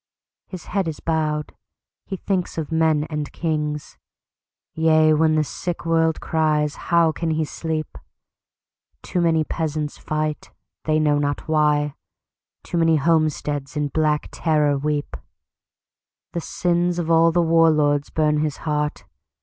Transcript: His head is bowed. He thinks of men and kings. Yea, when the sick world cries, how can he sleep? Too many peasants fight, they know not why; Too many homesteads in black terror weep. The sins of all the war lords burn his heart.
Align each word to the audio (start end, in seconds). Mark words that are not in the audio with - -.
His 0.47 0.65
head 0.73 0.87
is 0.87 0.99
bowed. 0.99 1.55
He 2.07 2.15
thinks 2.17 2.57
of 2.57 2.71
men 2.71 3.03
and 3.11 3.31
kings. 3.31 3.99
Yea, 4.73 5.13
when 5.13 5.35
the 5.35 5.43
sick 5.43 5.85
world 5.85 6.19
cries, 6.19 6.73
how 6.89 7.11
can 7.11 7.29
he 7.29 7.45
sleep? 7.45 7.99
Too 9.03 9.21
many 9.21 9.43
peasants 9.43 9.99
fight, 9.99 10.49
they 10.85 10.97
know 10.97 11.19
not 11.19 11.47
why; 11.47 11.93
Too 12.63 12.79
many 12.79 12.95
homesteads 12.95 13.77
in 13.77 13.89
black 13.89 14.29
terror 14.31 14.75
weep. 14.75 15.15
The 16.33 16.41
sins 16.41 16.97
of 16.97 17.11
all 17.11 17.31
the 17.31 17.39
war 17.43 17.69
lords 17.69 18.09
burn 18.09 18.37
his 18.39 18.57
heart. 18.65 19.05